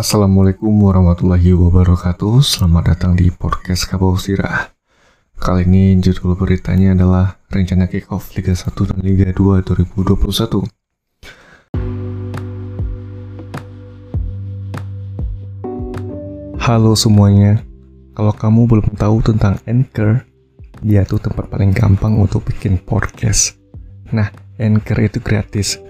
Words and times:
Assalamualaikum 0.00 0.72
warahmatullahi 0.80 1.52
wabarakatuh. 1.52 2.40
Selamat 2.40 2.96
datang 2.96 3.20
di 3.20 3.28
podcast 3.28 3.84
Kabau 3.84 4.16
Sirah. 4.16 4.72
Kali 5.36 5.68
ini 5.68 6.00
judul 6.00 6.40
beritanya 6.40 6.96
adalah 6.96 7.36
Rencana 7.52 7.84
kick-off 7.84 8.32
Liga 8.32 8.56
1 8.56 8.64
dan 8.88 8.96
Liga 9.04 9.28
2 9.28 9.60
2021 9.60 10.64
Halo 16.64 16.96
semuanya. 16.96 17.60
Kalau 18.16 18.32
kamu 18.32 18.60
belum 18.72 18.96
tahu 18.96 19.20
tentang 19.20 19.60
Anchor 19.68 20.24
Dia 20.80 21.04
tuh 21.04 21.20
tempat 21.20 21.52
paling 21.52 21.76
gampang 21.76 22.16
untuk 22.16 22.48
bikin 22.48 22.80
podcast. 22.80 23.60
Nah, 24.16 24.32
Anchor 24.56 24.96
itu 25.04 25.20
gratis 25.20 25.89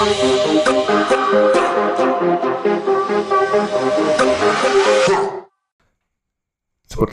Seperti 0.00 0.32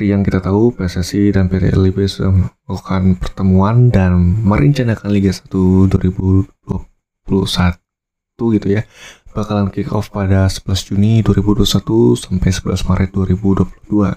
yang 0.08 0.24
kita 0.24 0.40
tahu, 0.40 0.72
PSSI 0.72 1.36
dan 1.36 1.52
PT 1.52 1.76
LIB 1.76 2.08
sudah 2.08 2.32
melakukan 2.32 3.20
pertemuan 3.20 3.92
dan 3.92 4.40
merencanakan 4.40 5.12
Liga 5.12 5.36
1 5.36 5.52
2021 5.92 8.56
gitu 8.56 8.68
ya. 8.72 8.88
Bakalan 9.36 9.68
kick 9.68 9.92
off 9.92 10.08
pada 10.08 10.48
11 10.48 10.88
Juni 10.88 11.20
2021 11.28 11.68
sampai 12.16 12.56
11 12.56 12.88
Maret 12.88 13.12
2022. 13.12 14.16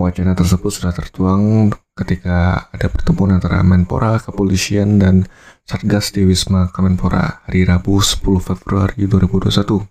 Wacana 0.00 0.32
tersebut 0.32 0.72
sudah 0.72 0.96
tertuang 0.96 1.76
ketika 1.98 2.70
ada 2.70 2.86
pertemuan 2.88 3.36
antara 3.36 3.60
Menpora, 3.60 4.16
Kepolisian, 4.22 5.02
dan 5.02 5.26
Satgas 5.66 6.10
di 6.10 6.26
Wisma 6.26 6.70
Kemenpora 6.74 7.46
hari 7.46 7.62
Rabu 7.62 8.02
10 8.02 8.18
Februari 8.42 9.06
2021. 9.06 9.86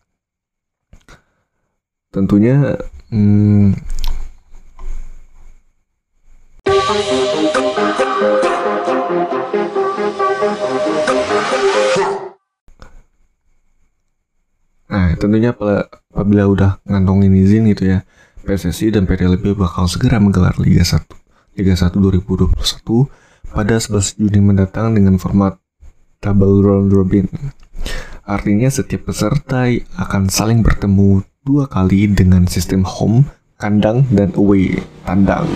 Tentunya 2.09 2.75
hmm, 3.13 3.79
Nah, 14.89 15.13
tentunya 15.21 15.53
apabila 15.53 16.49
udah 16.49 16.81
ngantongin 16.89 17.37
izin 17.37 17.69
gitu 17.69 17.93
ya, 17.93 18.01
PSSI 18.41 18.89
dan 18.89 19.05
PT 19.05 19.29
LB 19.29 19.53
bakal 19.53 19.85
segera 19.85 20.17
menggelar 20.17 20.57
Liga 20.57 20.81
1 20.81 21.18
Liga 21.59 21.75
1 21.75 21.91
2021 21.91 22.55
pada 23.51 23.75
11 23.75 24.15
Juni 24.15 24.39
mendatang 24.39 24.95
dengan 24.95 25.19
format 25.19 25.59
double 26.23 26.63
round 26.63 26.87
robin. 26.95 27.27
Artinya 28.23 28.71
setiap 28.71 29.11
peserta 29.11 29.67
akan 29.99 30.31
saling 30.31 30.63
bertemu 30.63 31.19
dua 31.43 31.67
kali 31.67 32.07
dengan 32.15 32.47
sistem 32.47 32.87
home, 32.87 33.27
kandang, 33.59 34.07
dan 34.07 34.31
away, 34.39 34.79
tandang. 35.03 35.51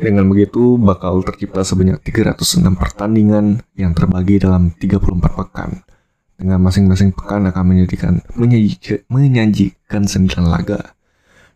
Dengan 0.00 0.24
begitu, 0.24 0.80
bakal 0.80 1.20
tercipta 1.28 1.60
sebanyak 1.60 2.00
306 2.00 2.56
pertandingan 2.72 3.60
yang 3.76 3.92
terbagi 3.92 4.40
dalam 4.40 4.72
34 4.72 5.28
pekan. 5.28 5.84
Dengan 6.40 6.64
masing-masing 6.64 7.12
pekan 7.12 7.44
akan 7.52 7.64
menjadikan 7.68 8.24
menyajikan 9.12 10.02
9 10.08 10.40
laga. 10.48 10.96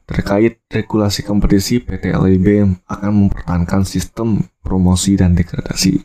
Terkait 0.09 0.65
regulasi 0.73 1.21
kompetisi, 1.21 1.85
PT 1.85 2.17
LIB 2.17 2.81
akan 2.89 3.13
mempertahankan 3.13 3.85
sistem 3.85 4.41
promosi 4.65 5.21
dan 5.21 5.37
degradasi. 5.37 6.01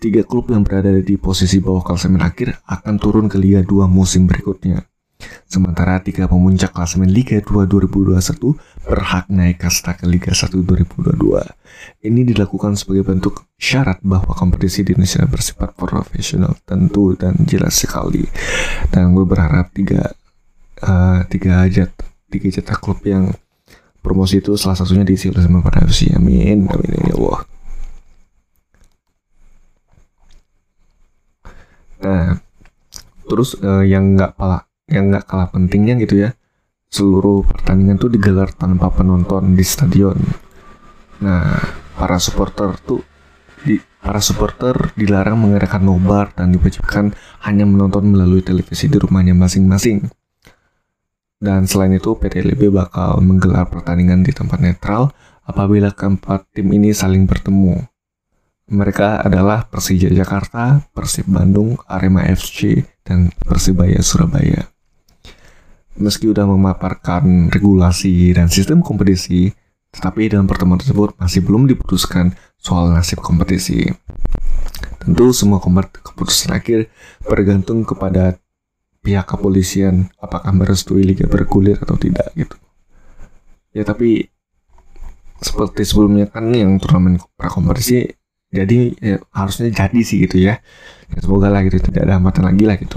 Tiga 0.00 0.24
klub 0.24 0.48
yang 0.48 0.64
berada 0.64 0.88
di 0.96 1.20
posisi 1.20 1.60
bawah 1.60 1.84
klasemen 1.84 2.24
akhir 2.24 2.56
akan 2.64 2.96
turun 2.96 3.28
ke 3.28 3.36
Liga 3.36 3.60
2 3.60 3.84
musim 3.84 4.24
berikutnya. 4.24 4.88
Sementara 5.44 6.00
tiga 6.00 6.24
pemuncak 6.24 6.72
klasemen 6.72 7.12
Liga 7.12 7.36
2 7.36 7.68
2021 7.68 8.88
berhak 8.88 9.28
naik 9.28 9.60
kasta 9.60 9.92
ke 9.92 10.08
Liga 10.08 10.32
1 10.32 10.48
2022. 10.64 12.00
Ini 12.00 12.20
dilakukan 12.24 12.80
sebagai 12.80 13.12
bentuk 13.12 13.44
syarat 13.60 14.00
bahwa 14.00 14.32
kompetisi 14.32 14.88
di 14.88 14.96
Indonesia 14.96 15.24
bersifat 15.28 15.76
profesional 15.76 16.56
tentu 16.64 17.12
dan 17.12 17.36
jelas 17.44 17.76
sekali. 17.76 18.24
Dan 18.88 19.12
gue 19.12 19.24
berharap 19.28 19.68
tiga 19.76 20.16
uh, 20.80 21.20
tiga 21.28 21.60
aja 21.60 21.88
tiga 22.34 22.50
cetak 22.50 22.82
klub 22.82 22.98
yang 23.06 23.30
promosi 24.02 24.42
itu 24.42 24.58
salah 24.58 24.74
satunya 24.74 25.06
diisi 25.06 25.30
oleh 25.30 25.40
sama 25.40 25.62
pada 25.62 25.86
FC. 25.86 26.10
Amin. 26.18 26.66
Amin 26.66 26.90
ya 27.06 27.14
Allah. 27.14 27.40
Nah, 32.04 32.26
terus 33.24 33.56
uh, 33.62 33.80
yang 33.86 34.18
nggak 34.18 34.36
pala 34.36 34.68
yang 34.84 35.08
nggak 35.08 35.24
kalah 35.24 35.48
pentingnya 35.48 35.96
gitu 36.04 36.28
ya 36.28 36.30
seluruh 36.92 37.42
pertandingan 37.42 37.96
tuh 37.96 38.12
digelar 38.12 38.52
tanpa 38.52 38.92
penonton 38.92 39.56
di 39.56 39.64
stadion 39.64 40.14
nah 41.24 41.56
para 41.96 42.20
supporter 42.20 42.76
tuh 42.84 43.00
di, 43.64 43.80
para 43.80 44.20
supporter 44.20 44.92
dilarang 44.92 45.40
mengerahkan 45.40 45.80
nobar 45.80 46.36
dan 46.36 46.52
diwajibkan 46.52 47.16
hanya 47.48 47.64
menonton 47.64 48.12
melalui 48.12 48.44
televisi 48.44 48.92
di 48.92 49.00
rumahnya 49.00 49.32
masing-masing. 49.32 50.04
Dan 51.38 51.66
selain 51.68 51.92
itu, 51.94 52.14
PT 52.14 52.44
LIB 52.46 52.72
bakal 52.72 53.20
menggelar 53.20 53.68
pertandingan 53.68 54.22
di 54.22 54.32
tempat 54.32 54.62
netral 54.62 55.12
apabila 55.44 55.92
keempat 55.92 56.48
tim 56.54 56.72
ini 56.72 56.94
saling 56.96 57.28
bertemu. 57.28 57.84
Mereka 58.64 59.20
adalah 59.20 59.68
Persija 59.68 60.08
Jakarta, 60.08 60.80
Persib 60.96 61.28
Bandung, 61.28 61.76
Arema 61.84 62.24
FC, 62.24 62.80
dan 63.04 63.28
Persibaya 63.44 64.00
Surabaya. 64.00 64.72
Meski 66.00 66.26
sudah 66.26 66.48
memaparkan 66.48 67.52
regulasi 67.52 68.32
dan 68.32 68.48
sistem 68.48 68.80
kompetisi, 68.80 69.52
tetapi 69.92 70.32
dalam 70.32 70.48
pertemuan 70.48 70.80
tersebut 70.80 71.14
masih 71.20 71.44
belum 71.44 71.68
diputuskan 71.70 72.34
soal 72.56 72.90
nasib 72.90 73.20
kompetisi. 73.20 73.92
Tentu 74.98 75.30
semua 75.36 75.60
keputusan 75.60 76.56
akhir 76.56 76.88
bergantung 77.28 77.84
kepada 77.84 78.40
pihak 79.04 79.28
kepolisian 79.28 80.08
apakah 80.16 80.48
merestui 80.56 81.04
liga 81.04 81.28
bergulir 81.28 81.76
atau 81.76 82.00
tidak 82.00 82.32
gitu. 82.32 82.56
Ya 83.76 83.84
tapi 83.84 84.32
seperti 85.44 85.84
sebelumnya 85.84 86.24
kan 86.32 86.48
yang 86.56 86.80
turnamen 86.80 87.20
prakompetisi 87.36 88.08
jadi 88.48 88.78
ya, 88.96 89.16
harusnya 89.34 89.68
jadi 89.68 90.00
sih 90.00 90.24
gitu 90.24 90.40
ya. 90.40 90.56
ya 91.12 91.18
semoga 91.20 91.52
lah 91.52 91.60
gitu 91.68 91.82
tidak 91.84 92.08
ada 92.08 92.16
hambatan 92.16 92.48
lagi 92.48 92.64
lah 92.64 92.80
gitu. 92.80 92.96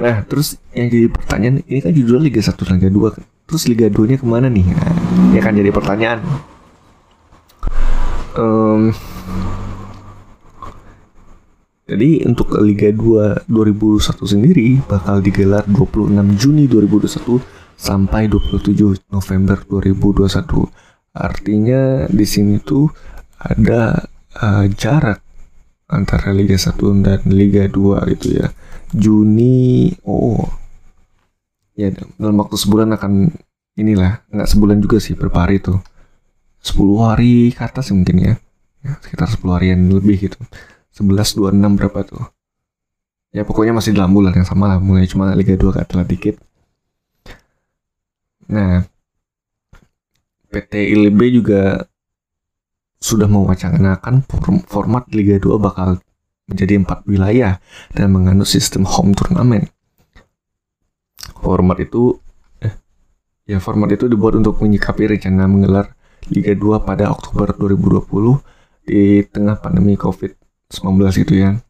Nah, 0.00 0.24
terus 0.24 0.56
yang 0.72 0.88
jadi 0.88 1.06
pertanyaan, 1.12 1.60
ini 1.68 1.78
kan 1.84 1.92
judul 1.92 2.24
Liga 2.24 2.40
1 2.40 2.56
dan 2.64 2.80
Liga 2.80 2.90
2. 2.90 3.46
Terus 3.46 3.62
Liga 3.68 3.86
2-nya 3.92 4.16
ke 4.16 4.26
mana 4.26 4.48
nih? 4.48 4.64
Nah, 4.64 4.92
ini 5.28 5.36
akan 5.36 5.52
jadi 5.60 5.70
pertanyaan. 5.70 6.18
Um, 8.32 8.96
jadi 11.92 12.24
untuk 12.24 12.56
Liga 12.64 12.88
2 12.88 13.52
2001 13.52 14.16
sendiri 14.24 14.80
bakal 14.88 15.20
digelar 15.20 15.68
26 15.68 16.40
Juni 16.40 16.64
2021 16.64 17.36
sampai 17.76 18.32
27 18.32 19.12
November 19.12 19.60
2021. 19.68 20.32
Artinya 21.12 22.08
di 22.08 22.24
sini 22.24 22.56
tuh 22.64 22.88
ada 23.36 24.08
uh, 24.40 24.64
jarak 24.72 25.20
antara 25.92 26.32
Liga 26.32 26.56
1 26.56 26.80
dan 27.04 27.20
Liga 27.28 27.68
2 27.68 28.08
gitu 28.16 28.40
ya. 28.40 28.48
Juni 28.96 29.92
oh 30.08 30.48
ya 31.76 31.92
dalam 32.16 32.40
waktu 32.40 32.56
sebulan 32.56 32.96
akan 32.96 33.36
inilah 33.76 34.24
nggak 34.32 34.48
sebulan 34.48 34.80
juga 34.80 34.96
sih 34.96 35.12
berapa 35.12 35.44
hari 35.44 35.60
tuh 35.60 35.80
10 36.64 36.76
hari 37.04 37.52
ke 37.52 37.60
atas 37.64 37.92
mungkin 37.92 38.16
ya, 38.20 38.34
ya 38.80 38.96
sekitar 39.00 39.28
10 39.28 39.44
harian 39.56 39.80
lebih 39.92 40.28
gitu 40.28 40.40
11 40.92 41.40
26 41.40 41.78
berapa 41.78 41.98
tuh? 42.04 42.24
Ya 43.32 43.48
pokoknya 43.48 43.72
masih 43.72 43.96
dalam 43.96 44.12
bulan 44.12 44.36
yang 44.36 44.44
sama 44.44 44.68
lah. 44.68 44.78
Mulai 44.78 45.08
cuma 45.08 45.32
Liga 45.32 45.56
2 45.56 45.72
gak 45.72 45.88
telat 45.88 46.08
dikit. 46.08 46.36
Nah 48.52 48.84
PT 50.52 50.92
ILB 50.92 51.20
juga 51.32 51.88
sudah 53.00 53.24
mewacanakan 53.24 54.22
format 54.68 55.08
Liga 55.16 55.40
2 55.40 55.56
bakal 55.56 55.98
menjadi 56.44 56.76
empat 56.76 57.08
wilayah 57.08 57.56
dan 57.96 58.12
menganut 58.12 58.44
sistem 58.44 58.84
home 58.84 59.16
turnamen. 59.16 59.72
Format 61.40 61.80
itu 61.80 62.20
eh, 62.60 62.76
ya 63.48 63.58
format 63.58 63.88
itu 63.96 64.06
dibuat 64.06 64.36
untuk 64.36 64.60
menyikapi 64.60 65.08
rencana 65.16 65.48
menggelar 65.48 65.96
Liga 66.28 66.52
2 66.52 66.84
pada 66.84 67.08
Oktober 67.08 67.56
2020 67.56 68.86
di 68.86 69.24
tengah 69.26 69.56
pandemi 69.58 69.96
COVID-19 69.96 70.41
gitu 71.12 71.34
ya. 71.36 71.60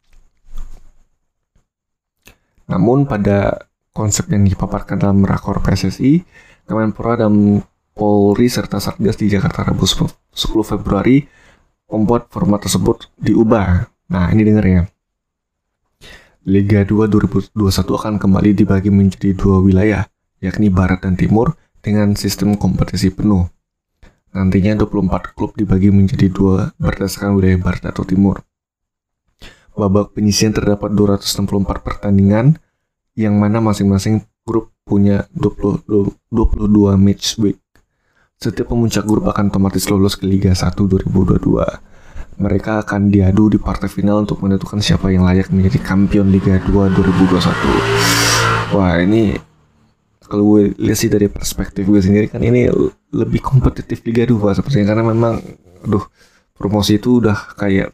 Namun 2.71 3.05
pada 3.05 3.69
konsep 3.93 4.31
yang 4.33 4.49
dipaparkan 4.49 4.97
dalam 4.97 5.27
rakor 5.27 5.61
PSSI, 5.61 6.25
Kemenpora 6.65 7.21
dan 7.27 7.61
Polri 7.93 8.49
serta 8.49 8.81
Satgas 8.81 9.21
di 9.21 9.29
Jakarta 9.29 9.69
Rabu 9.69 9.85
10 9.85 10.09
Februari 10.65 11.21
membuat 11.93 12.33
format 12.33 12.65
tersebut 12.65 13.13
diubah. 13.21 13.85
Nah, 14.09 14.33
ini 14.33 14.49
denger 14.49 14.65
ya. 14.65 14.83
Liga 16.49 16.83
2 16.83 17.07
2021 17.07 17.53
akan 17.79 18.15
kembali 18.19 18.51
dibagi 18.57 18.91
menjadi 18.91 19.31
dua 19.37 19.63
wilayah, 19.63 20.09
yakni 20.43 20.73
Barat 20.73 21.05
dan 21.05 21.15
Timur, 21.15 21.55
dengan 21.85 22.17
sistem 22.17 22.57
kompetisi 22.57 23.13
penuh. 23.13 23.47
Nantinya 24.33 24.75
24 24.81 25.37
klub 25.37 25.53
dibagi 25.55 25.93
menjadi 25.93 26.33
dua 26.33 26.73
berdasarkan 26.81 27.37
wilayah 27.37 27.61
Barat 27.61 27.93
atau 27.93 28.03
Timur. 28.09 28.41
Babak 29.73 30.13
penyisian 30.13 30.53
terdapat 30.53 30.93
264 30.93 31.81
pertandingan, 31.81 32.61
yang 33.17 33.41
mana 33.41 33.65
masing-masing 33.65 34.21
grup 34.45 34.69
punya 34.85 35.25
20, 35.33 36.13
22 36.29 36.93
match 36.99 37.41
week. 37.41 37.57
Setiap 38.37 38.75
pemuncak 38.75 39.07
grup 39.07 39.31
akan 39.31 39.55
otomatis 39.55 39.87
lolos 39.87 40.19
ke 40.19 40.27
Liga 40.27 40.51
1 40.51 40.75
2022. 40.75 41.63
Mereka 42.43 42.83
akan 42.83 43.13
diadu 43.13 43.53
di 43.53 43.59
partai 43.61 43.87
final 43.87 44.27
untuk 44.27 44.43
menentukan 44.43 44.83
siapa 44.83 45.15
yang 45.15 45.23
layak 45.23 45.55
menjadi 45.55 45.79
kampion 45.79 46.27
Liga 46.29 46.59
2 46.59 46.69
2021. 46.69 48.75
Wah 48.75 48.99
ini 48.99 49.39
kalau 50.27 50.57
gue 50.57 50.73
lihat 50.81 50.97
sih 50.97 51.13
dari 51.13 51.29
perspektif 51.29 51.85
gue 51.85 52.01
sendiri 52.01 52.33
kan 52.33 52.41
ini 52.41 52.73
lebih 53.13 53.45
kompetitif 53.45 54.01
Liga 54.09 54.25
2 54.25 54.57
sepertinya 54.57 54.97
karena 54.97 55.05
memang 55.05 55.45
aduh 55.85 56.09
promosi 56.57 56.97
itu 56.97 57.21
udah 57.21 57.53
kayak 57.53 57.93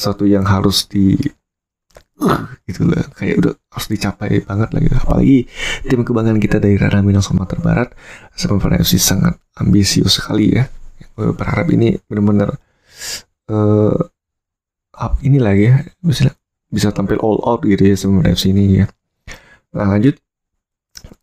sesuatu 0.00 0.24
yang 0.24 0.48
harus 0.48 0.88
di 0.88 1.20
gitu 2.68 2.88
loh 2.88 3.04
kayak 3.16 3.36
udah 3.40 3.52
harus 3.72 3.88
dicapai 3.88 4.44
banget 4.44 4.68
lagi 4.72 4.88
apalagi 4.92 5.38
tim 5.88 6.00
kebanggaan 6.04 6.40
kita 6.40 6.56
dari 6.56 6.80
Rara 6.80 7.04
Minang 7.04 7.24
Sumatera 7.24 7.60
Barat 7.60 7.88
sebenarnya 8.32 8.84
sih 8.84 9.00
sangat 9.00 9.36
ambisius 9.60 10.16
sekali 10.16 10.56
ya. 10.56 10.64
Gue 11.16 11.36
berharap 11.36 11.68
ini 11.72 11.96
benar-benar 12.08 12.56
uh, 13.52 13.96
up 14.96 15.12
ini 15.24 15.36
lagi 15.40 15.68
ya. 15.68 15.84
Bisa 16.00 16.32
bisa 16.70 16.88
tampil 16.92 17.20
all 17.20 17.40
out 17.44 17.64
gitu 17.64 17.84
ya 17.84 17.96
sebenarnya 17.96 18.36
FC 18.36 18.52
ini 18.56 18.84
ya. 18.84 18.86
Nah 19.76 19.96
lanjut. 19.96 20.16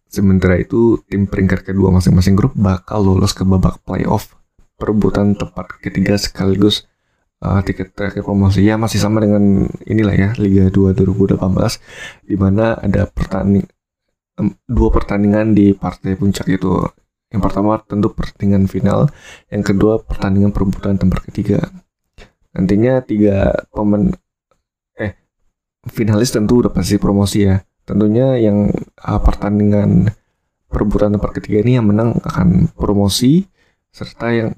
Sementara 0.08 0.58
itu 0.58 1.04
tim 1.06 1.28
peringkat 1.28 1.68
kedua 1.68 1.94
masing-masing 1.94 2.34
grup 2.34 2.56
bakal 2.58 3.06
lolos 3.06 3.36
ke 3.38 3.44
babak 3.46 3.78
playoff 3.86 4.34
perebutan 4.78 5.34
tempat 5.34 5.68
ketiga 5.82 6.16
sekaligus 6.16 6.88
uh, 7.44 7.62
tiket 7.62 7.94
terakhir 7.94 8.26
promosi 8.26 8.66
ya 8.66 8.80
masih 8.80 8.98
sama 9.02 9.22
dengan 9.22 9.68
inilah 9.86 10.16
ya 10.16 10.30
Liga 10.42 10.70
2 10.74 10.98
2018 10.98 11.38
di 12.26 12.36
mana 12.38 12.78
ada 12.78 13.06
pertanding 13.06 13.66
um, 14.42 14.54
dua 14.66 14.90
pertandingan 14.94 15.54
di 15.54 15.74
partai 15.74 16.16
puncak 16.16 16.48
itu. 16.48 16.86
Yang 17.28 17.42
pertama 17.44 17.76
tentu 17.84 18.08
pertandingan 18.16 18.72
final, 18.72 19.12
yang 19.52 19.60
kedua 19.60 20.00
pertandingan 20.00 20.56
perebutan 20.56 20.96
tempat 20.96 21.28
ketiga. 21.28 21.60
Nantinya 22.56 23.04
tiga 23.04 23.52
pemain 23.68 24.16
eh 24.96 25.12
finalis 25.92 26.32
tentu 26.32 26.64
udah 26.64 26.72
pasti 26.72 26.96
promosi 26.96 27.44
ya. 27.44 27.60
Tentunya 27.84 28.40
yang 28.40 28.72
uh, 29.04 29.20
pertandingan 29.20 30.08
perebutan 30.72 31.16
tempat 31.20 31.32
ketiga 31.40 31.68
ini 31.68 31.80
yang 31.80 31.88
menang 31.92 32.16
akan 32.24 32.72
promosi 32.76 33.44
serta 33.92 34.32
yang 34.32 34.50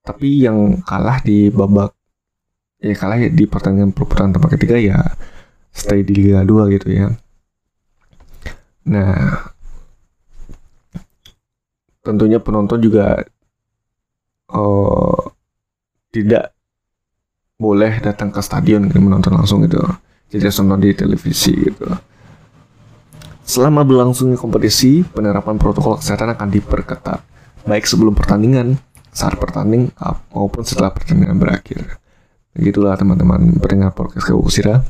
tapi 0.00 0.42
yang 0.42 0.80
kalah 0.82 1.20
di 1.22 1.52
babak 1.52 1.99
ya 2.80 2.96
kalah 2.96 3.20
di 3.20 3.44
pertandingan 3.44 3.92
perputaran 3.92 4.32
tempat 4.32 4.56
ketiga 4.56 4.80
ya 4.80 4.98
stay 5.70 6.02
di 6.02 6.12
Liga 6.16 6.42
2 6.42 6.74
gitu 6.76 6.88
ya. 6.90 7.08
Nah, 8.90 9.52
tentunya 12.02 12.40
penonton 12.40 12.80
juga 12.80 13.22
oh, 14.50 15.36
tidak 16.10 16.56
boleh 17.60 18.00
datang 18.00 18.32
ke 18.32 18.40
stadion 18.40 18.88
gitu, 18.88 18.98
menonton 18.98 19.36
langsung 19.36 19.62
gitu. 19.68 19.78
Jadi 20.32 20.42
harus 20.48 20.58
nonton 20.64 20.80
di 20.80 20.96
televisi 20.96 21.52
gitu. 21.52 21.86
Selama 23.44 23.82
berlangsungnya 23.82 24.38
kompetisi, 24.38 25.02
penerapan 25.02 25.58
protokol 25.58 25.98
kesehatan 25.98 26.38
akan 26.38 26.48
diperketat, 26.54 27.20
baik 27.66 27.82
sebelum 27.82 28.14
pertandingan, 28.14 28.78
saat 29.10 29.34
pertanding, 29.36 29.90
maupun 30.30 30.62
setelah 30.62 30.94
pertandingan 30.94 31.36
berakhir. 31.36 31.98
Begitulah 32.50 32.98
teman-teman 32.98 33.62
pendengar 33.62 33.94
podcast 33.94 34.26
Kabusira. 34.26 34.82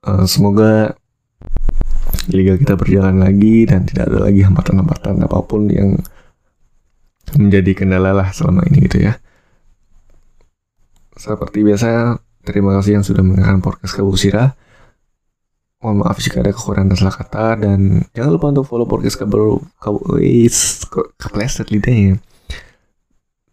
Uh, 0.00 0.24
semoga 0.24 0.96
liga 2.32 2.56
kita 2.56 2.72
berjalan 2.74 3.20
lagi 3.20 3.68
dan 3.68 3.84
tidak 3.84 4.08
ada 4.08 4.18
lagi 4.24 4.40
hambatan-hambatan 4.40 5.20
apa 5.20 5.38
pun 5.44 5.68
yang 5.68 6.00
menjadi 7.36 7.84
kendala 7.84 8.16
lah 8.16 8.28
selama 8.32 8.64
ini 8.64 8.88
gitu 8.88 9.04
ya. 9.04 9.20
Seperti 11.12 11.60
biasa, 11.60 12.16
terima 12.48 12.80
kasih 12.80 12.96
yang 12.96 13.04
sudah 13.04 13.20
mendengarkan 13.20 13.60
podcast 13.60 13.92
Kabusira. 13.92 14.56
Mohon 15.84 16.06
maaf 16.06 16.16
jika 16.22 16.40
ada 16.40 16.54
kekurangan 16.54 16.94
dan 16.94 16.96
salah 16.96 17.16
kata 17.18 17.46
dan 17.60 18.06
jangan 18.16 18.30
lupa 18.38 18.54
untuk 18.54 18.66
follow 18.70 18.88
podcast 18.88 19.18
Kabel 19.20 19.60
Kabus 19.82 20.88
kepleset 21.20 21.68
lidahnya. 21.68 22.22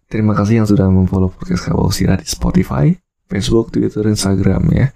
Terima 0.09 0.33
kasih 0.33 0.65
yang 0.65 0.67
sudah 0.67 0.89
memfollow 0.89 1.29
podcast 1.29 1.69
Kabau 1.69 1.93
Sirah 1.93 2.17
di 2.17 2.25
Spotify, 2.25 2.89
Facebook, 3.29 3.69
Twitter, 3.69 4.09
Instagram 4.09 4.65
ya. 4.73 4.89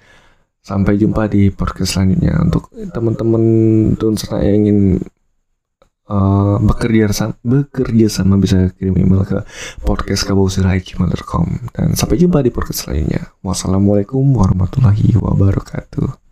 Sampai 0.65 0.97
jumpa 0.97 1.29
di 1.29 1.53
podcast 1.53 1.93
selanjutnya. 1.93 2.41
Untuk 2.41 2.73
teman-teman 2.73 3.43
dan 3.93 4.17
serta 4.17 4.41
yang 4.41 4.65
ingin 4.65 4.79
uh, 6.09 6.57
bekerja 6.65 7.13
sama, 7.13 7.37
bekerja 7.45 8.09
sama 8.09 8.41
bisa 8.41 8.73
kirim 8.73 8.97
email 8.97 9.21
ke 9.21 9.45
podcastkabosira.gmail.com 9.85 11.45
dan 11.77 11.93
sampai 11.93 12.17
jumpa 12.17 12.41
di 12.41 12.49
podcast 12.49 12.89
selanjutnya. 12.89 13.29
Wassalamualaikum 13.45 14.23
warahmatullahi 14.33 15.13
wabarakatuh. 15.13 16.22